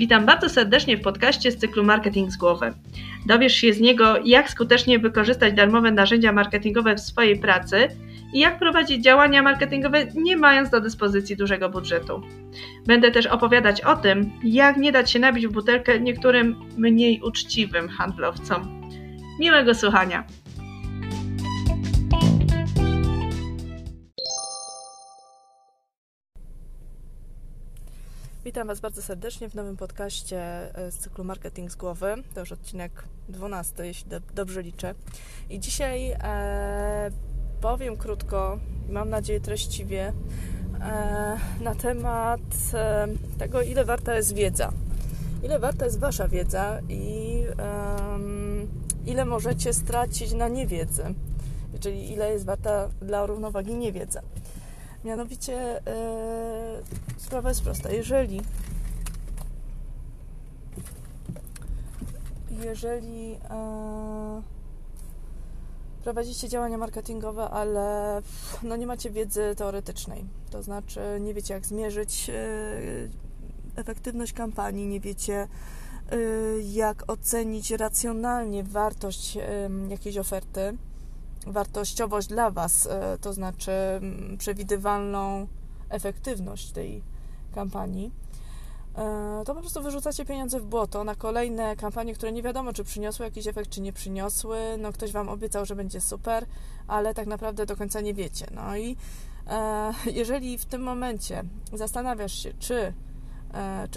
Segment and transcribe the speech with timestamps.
[0.00, 2.74] Witam bardzo serdecznie w podcaście z cyklu Marketing z głowy.
[3.26, 7.88] Dowiesz się z niego, jak skutecznie wykorzystać darmowe narzędzia marketingowe w swojej pracy
[8.34, 12.22] i jak prowadzić działania marketingowe, nie mając do dyspozycji dużego budżetu.
[12.86, 17.88] Będę też opowiadać o tym, jak nie dać się nabić w butelkę niektórym mniej uczciwym
[17.88, 18.90] handlowcom.
[19.40, 20.24] Miłego słuchania!
[28.44, 30.40] Witam Was bardzo serdecznie w nowym podcaście
[30.78, 32.14] e, z cyklu Marketing z Głowy.
[32.34, 34.94] To już odcinek 12, jeśli dobrze liczę.
[35.50, 37.10] I dzisiaj e,
[37.60, 40.12] powiem krótko, mam nadzieję treściwie,
[40.80, 42.40] e, na temat
[42.74, 44.72] e, tego, ile warta jest wiedza.
[45.42, 47.42] Ile warta jest Wasza wiedza i
[49.06, 51.04] ile możecie stracić na niewiedzy,
[51.80, 54.22] czyli ile jest warta dla równowagi niewiedza.
[55.04, 55.82] Mianowicie
[57.16, 57.90] yy, sprawa jest prosta.
[57.90, 58.40] Jeżeli
[62.50, 63.38] jeżeli yy,
[66.04, 68.22] prowadzicie działania marketingowe, ale
[68.62, 72.34] no nie macie wiedzy teoretycznej, to znaczy nie wiecie jak zmierzyć yy,
[73.76, 75.48] efektywność kampanii, nie wiecie
[76.72, 79.38] jak ocenić racjonalnie wartość
[79.88, 80.76] jakiejś oferty,
[81.46, 85.46] wartościowość dla Was, e, to znaczy mm, przewidywalną
[85.88, 87.02] efektywność tej
[87.54, 88.12] kampanii,
[88.94, 92.84] e, to po prostu wyrzucacie pieniądze w błoto na kolejne kampanie, które nie wiadomo, czy
[92.84, 94.58] przyniosły jakiś efekt, czy nie przyniosły.
[94.78, 96.46] No, ktoś Wam obiecał, że będzie super,
[96.88, 98.46] ale tak naprawdę do końca nie wiecie.
[98.54, 98.96] No i
[99.46, 102.92] e, jeżeli w tym momencie zastanawiasz się, czy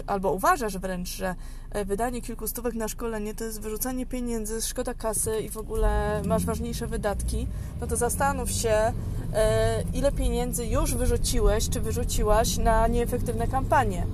[0.06, 1.34] albo uważasz wręcz, że
[1.70, 6.22] e, wydanie kilku stówek na szkolenie to jest wyrzucanie pieniędzy, szkoda kasy i w ogóle
[6.26, 7.46] masz ważniejsze wydatki,
[7.80, 8.92] no to zastanów się,
[9.34, 14.06] e, ile pieniędzy już wyrzuciłeś, czy wyrzuciłaś na nieefektywne kampanie.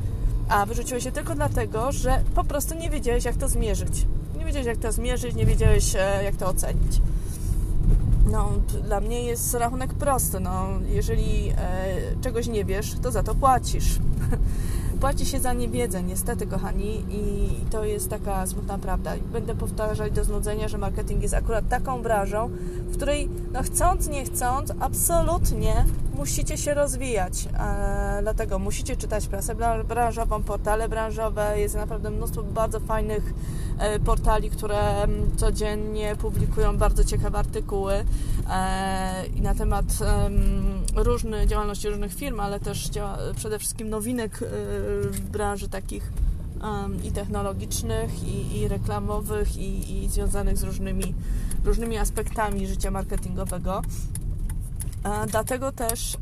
[0.49, 4.06] A wyrzuciłeś je tylko dlatego, że po prostu nie wiedziałeś, jak to zmierzyć.
[4.39, 5.93] Nie wiedziałeś, jak to zmierzyć, nie wiedziałeś,
[6.25, 7.00] jak to ocenić.
[8.31, 8.53] No,
[8.84, 10.41] dla mnie jest rachunek prosty.
[10.41, 11.55] No, jeżeli e,
[12.23, 13.99] czegoś nie wiesz, to za to płacisz.
[15.00, 19.12] Płaci się za niewiedzę, niestety, kochani, i to jest taka smutna prawda.
[19.33, 22.49] Będę powtarzać do znudzenia, że marketing jest akurat taką branżą,
[22.87, 25.84] w której, no chcąc, nie chcąc, absolutnie
[26.20, 27.48] musicie się rozwijać.
[27.58, 29.54] E, dlatego musicie czytać prasę
[29.88, 31.60] branżową, portale branżowe.
[31.60, 33.34] Jest naprawdę mnóstwo bardzo fajnych
[33.78, 34.78] e, portali, które
[35.36, 37.92] codziennie publikują bardzo ciekawe artykuły
[38.50, 39.84] e, i na temat
[40.97, 42.88] różnych działalności różnych firm, ale też
[43.37, 44.38] przede wszystkim nowinek
[45.00, 46.12] w branży takich
[47.04, 51.14] i technologicznych, i, i reklamowych, i, i, związanych z różnymi,
[51.64, 53.82] różnymi aspektami życia marketingowego.
[55.27, 56.16] Dlatego też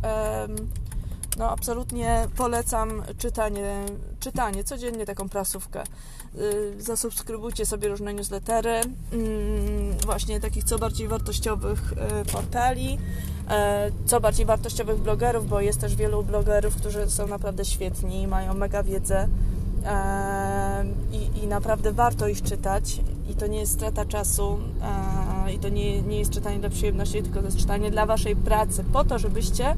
[1.38, 3.84] no, absolutnie polecam czytanie,
[4.20, 5.82] czytanie, codziennie taką prasówkę.
[6.34, 12.98] Y, zasubskrybujcie sobie różne newslettery, mm, właśnie takich co bardziej wartościowych y, portali,
[13.50, 18.54] e, co bardziej wartościowych blogerów, bo jest też wielu blogerów, którzy są naprawdę świetni, mają
[18.54, 19.28] mega wiedzę
[19.84, 23.00] e, i, i naprawdę warto ich czytać
[23.30, 24.58] i to nie jest strata czasu
[25.50, 28.84] i to nie, nie jest czytanie dla przyjemności, tylko to jest czytanie dla Waszej pracy,
[28.92, 29.76] po to, żebyście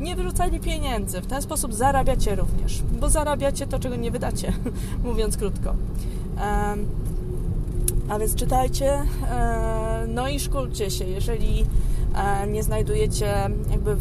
[0.00, 1.20] nie wyrzucali pieniędzy.
[1.20, 4.52] W ten sposób zarabiacie również, bo zarabiacie to, czego nie wydacie,
[5.04, 5.74] mówiąc krótko.
[8.08, 11.66] A więc czytajcie, e, no i szkolcie się, jeżeli
[12.14, 13.96] e, nie znajdujecie jakby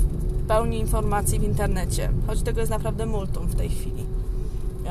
[0.47, 4.14] pełni informacji w internecie, choć tego jest naprawdę multum w tej chwili.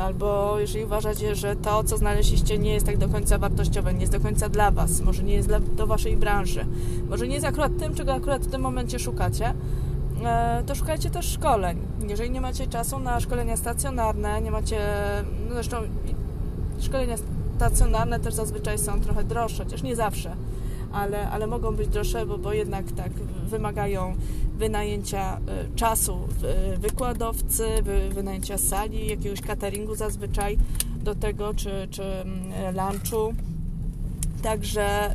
[0.00, 4.12] Albo jeżeli uważacie, że to, co znaleźliście, nie jest tak do końca wartościowe, nie jest
[4.12, 6.66] do końca dla Was, może nie jest dla, do Waszej branży,
[7.10, 9.54] może nie jest akurat tym, czego akurat w tym momencie szukacie,
[10.24, 11.78] E, to szukajcie też szkoleń.
[12.08, 14.80] Jeżeli nie macie czasu na szkolenia stacjonarne, nie macie,
[15.48, 15.76] no zresztą
[16.80, 17.16] szkolenia
[17.56, 20.36] stacjonarne też zazwyczaj są trochę droższe, chociaż nie zawsze,
[20.92, 23.12] ale, ale mogą być droższe, bo, bo jednak tak
[23.48, 24.14] wymagają
[24.64, 26.18] wynajęcia e, czasu
[26.78, 27.66] wykładowcy,
[28.10, 30.58] wynajęcia sali, jakiegoś cateringu zazwyczaj
[31.02, 33.34] do tego, czy, czy mm, lunchu.
[34.42, 35.14] Także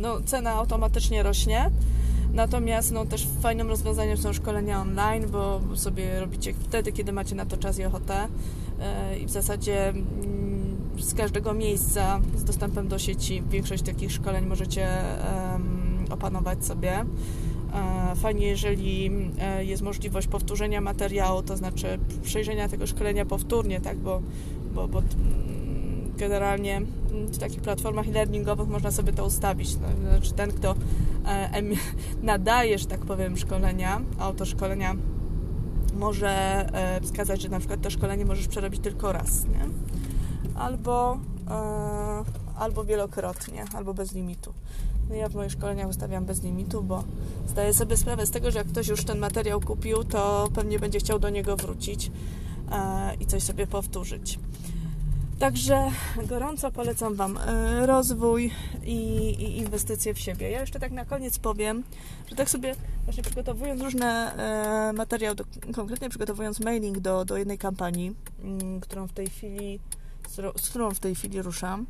[0.00, 1.70] no, cena automatycznie rośnie.
[2.32, 7.46] Natomiast no, też fajnym rozwiązaniem są szkolenia online, bo sobie robicie wtedy, kiedy macie na
[7.46, 8.28] to czas i ochotę
[8.80, 14.46] e, i w zasadzie mm, z każdego miejsca z dostępem do sieci większość takich szkoleń
[14.46, 14.88] możecie
[16.10, 17.04] opanować sobie.
[17.74, 19.10] E, fajnie, jeżeli
[19.40, 24.22] e, jest możliwość powtórzenia materiału, to znaczy przejrzenia tego szkolenia powtórnie, tak, bo,
[24.74, 25.02] bo, bo
[26.16, 26.80] generalnie
[27.10, 29.76] w takich platformach e-learningowych można sobie to ustawić.
[29.76, 30.74] No, znaczy ten, kto
[31.26, 31.62] e,
[32.22, 34.94] nadaje, że tak powiem, szkolenia, autor szkolenia
[35.94, 36.66] może
[37.02, 39.68] wskazać, że na przykład to szkolenie możesz przerobić tylko raz, nie?
[40.54, 41.18] Albo,
[42.58, 44.52] albo wielokrotnie, albo bez limitu.
[45.08, 47.04] No ja w moich szkoleniach ustawiam bez limitu, bo
[47.48, 50.98] zdaję sobie sprawę z tego, że jak ktoś już ten materiał kupił, to pewnie będzie
[50.98, 52.10] chciał do niego wrócić
[52.72, 54.38] e, i coś sobie powtórzyć.
[55.38, 55.90] Także
[56.26, 58.50] gorąco polecam Wam e, rozwój
[58.84, 60.50] i, i, inwestycje w siebie.
[60.50, 61.84] Ja jeszcze tak na koniec powiem,
[62.30, 64.34] że tak sobie właśnie przygotowując różne
[64.88, 65.36] e, materiały,
[65.74, 69.80] konkretnie przygotowując mailing do, do jednej kampanii, mm, którą w tej chwili,
[70.56, 71.86] z którą w tej chwili ruszam,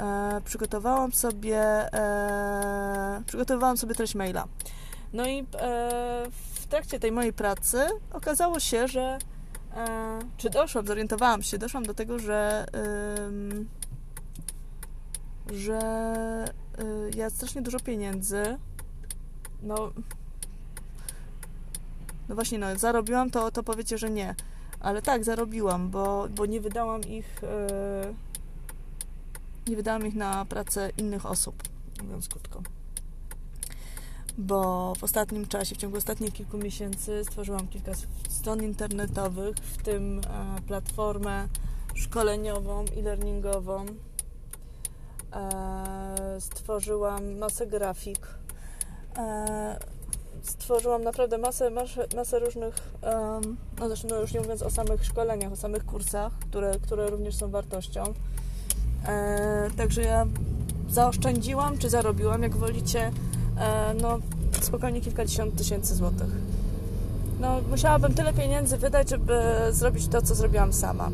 [0.00, 1.58] e, przygotowałam sobie
[1.92, 4.44] e, przygotowałam sobie treść maila.
[5.12, 5.44] No i e,
[6.54, 9.18] w trakcie tej mojej pracy okazało się, że
[9.76, 12.66] e, czy doszłam, zorientowałam się, doszłam do tego, że
[15.52, 16.84] że e,
[17.16, 18.58] ja strasznie dużo pieniędzy
[19.62, 19.92] no
[22.30, 24.34] no właśnie, no zarobiłam, to, to powiecie, że nie.
[24.80, 28.14] Ale tak, zarobiłam, bo, bo nie wydałam ich e,
[29.70, 31.62] nie wydałam ich na pracę innych osób,
[32.02, 32.62] mówiąc krótko.
[34.38, 37.92] Bo w ostatnim czasie, w ciągu ostatnich kilku miesięcy stworzyłam kilka
[38.28, 41.48] stron internetowych, w tym e, platformę
[41.94, 43.86] szkoleniową i learningową.
[45.32, 48.26] E, stworzyłam masę grafik.
[49.16, 49.78] E,
[50.42, 52.74] stworzyłam naprawdę masę, masę, masę różnych,
[53.80, 57.36] no zresztą no już nie mówiąc o samych szkoleniach, o samych kursach, które, które również
[57.36, 58.14] są wartością.
[59.08, 60.26] E, także ja
[60.90, 63.10] zaoszczędziłam, czy zarobiłam, jak wolicie,
[63.58, 64.18] e, no
[64.60, 66.28] spokojnie kilkadziesiąt tysięcy złotych.
[67.40, 71.10] No, musiałabym tyle pieniędzy wydać, żeby zrobić to, co zrobiłam sama.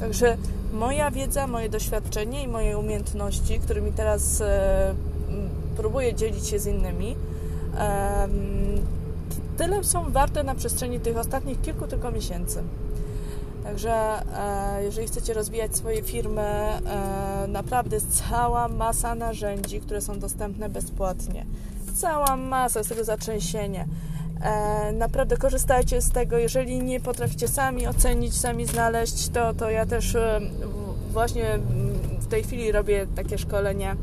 [0.00, 0.36] Także
[0.72, 4.94] moja wiedza, moje doświadczenie i moje umiejętności, którymi teraz e,
[5.76, 7.16] próbuję dzielić się z innymi,
[7.78, 8.28] e,
[9.56, 12.62] tyle są warte na przestrzeni tych ostatnich kilku tylko miesięcy.
[13.68, 16.80] Także e, jeżeli chcecie rozwijać swoje firmy, e,
[17.48, 21.46] naprawdę jest cała masa narzędzi, które są dostępne bezpłatnie.
[21.94, 23.86] Cała masa, z tego zatrzęsienie.
[24.42, 26.38] E, naprawdę korzystajcie z tego.
[26.38, 30.16] Jeżeli nie potraficie sami ocenić, sami znaleźć, to, to ja też
[31.12, 31.58] właśnie
[32.20, 33.96] w tej chwili robię takie szkolenie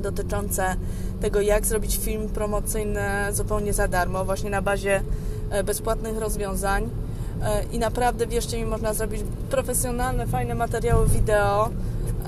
[0.00, 0.76] dotyczące
[1.20, 3.00] tego, jak zrobić film promocyjny
[3.32, 5.02] zupełnie za darmo, właśnie na bazie
[5.64, 7.03] bezpłatnych rozwiązań
[7.72, 11.70] i naprawdę, wierzcie mi, można zrobić profesjonalne, fajne materiały wideo,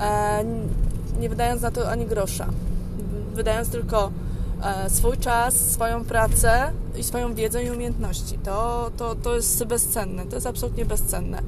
[0.01, 0.45] e,
[1.21, 2.47] nie wydając na to ani grosza.
[3.35, 4.11] Wydając tylko
[4.63, 8.39] e, swój czas, swoją pracę i swoją wiedzę i umiejętności.
[8.39, 11.43] To, to, to jest bezcenne, to jest absolutnie bezcenne.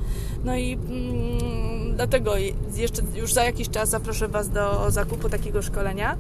[0.44, 2.32] No i mm, dlatego
[2.74, 6.16] jeszcze już za jakiś czas zaproszę Was do zakupu takiego szkolenia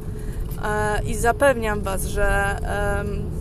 [1.06, 2.56] i zapewniam Was, że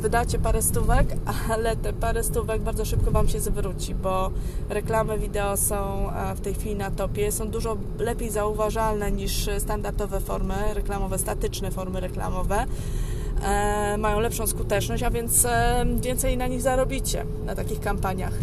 [0.01, 1.07] wydacie parę stówek,
[1.51, 4.31] ale te parę stówek bardzo szybko Wam się zwróci, bo
[4.69, 10.19] reklamy wideo są e, w tej chwili na topie, są dużo lepiej zauważalne niż standardowe
[10.19, 12.65] formy reklamowe, statyczne formy reklamowe.
[13.43, 18.33] E, mają lepszą skuteczność, a więc e, więcej na nich zarobicie na takich kampaniach.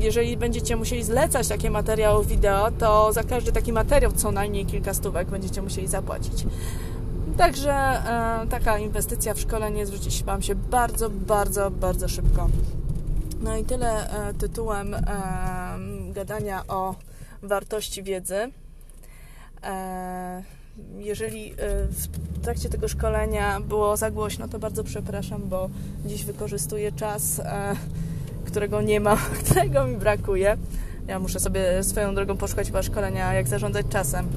[0.00, 4.94] Jeżeli będziecie musieli zlecać takie materiały wideo, to za każdy taki materiał co najmniej kilka
[4.94, 6.44] stówek będziecie musieli zapłacić.
[7.40, 12.48] Także e, taka inwestycja w szkolenie zwróci Wam się bardzo, bardzo, bardzo szybko.
[13.42, 15.00] No i tyle e, tytułem e,
[16.12, 16.94] gadania o
[17.42, 18.50] wartości wiedzy.
[19.62, 20.42] E,
[20.98, 21.54] jeżeli e,
[21.86, 25.70] w trakcie tego szkolenia było za głośno, to bardzo przepraszam, bo
[26.06, 27.76] dziś wykorzystuję czas, e,
[28.44, 30.56] którego nie ma, którego mi brakuje.
[31.06, 34.28] Ja muszę sobie swoją drogą poszukać chyba szkolenia, jak zarządzać czasem.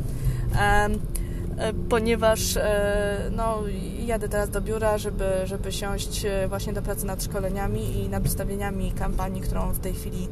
[1.58, 3.60] E, ponieważ e, no,
[4.06, 8.26] jadę teraz do biura, żeby, żeby siąść e, właśnie do pracy nad szkoleniami i nad
[8.26, 10.28] ustawieniami kampanii, którą w tej chwili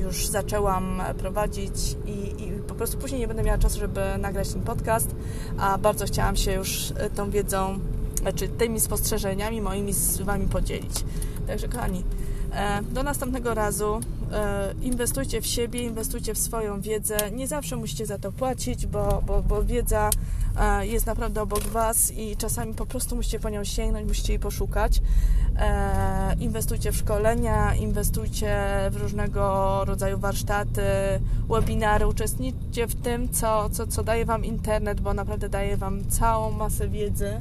[0.00, 4.62] już zaczęłam prowadzić i, i po prostu później nie będę miała czasu, żeby nagrać ten
[4.62, 5.14] podcast,
[5.58, 7.78] a bardzo chciałam się już tą wiedzą,
[8.20, 11.04] znaczy tymi spostrzeżeniami moimi z Wami podzielić.
[11.46, 12.04] Także kochani,
[12.90, 14.00] do następnego razu
[14.82, 17.16] inwestujcie w siebie, inwestujcie w swoją wiedzę.
[17.32, 20.10] Nie zawsze musicie za to płacić, bo, bo, bo wiedza
[20.60, 24.40] e, jest naprawdę obok Was i czasami po prostu musicie po nią sięgnąć, musicie jej
[24.40, 25.02] poszukać.
[25.58, 28.56] E, inwestujcie w szkolenia, inwestujcie
[28.90, 30.82] w różnego rodzaju warsztaty,
[31.48, 36.50] webinary, uczestniczcie w tym, co, co, co daje Wam internet, bo naprawdę daje Wam całą
[36.50, 37.40] masę wiedzy,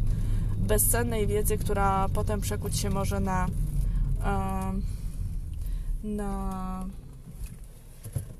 [0.57, 3.48] bezcennej wiedzy, która potem przekuć się może na
[6.03, 6.86] na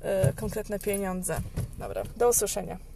[0.02, 1.36] e, konkretne pieniądze.
[1.78, 2.91] Dobra, do usłyszenia.